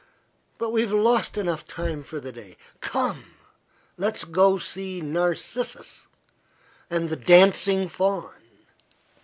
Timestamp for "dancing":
7.15-7.87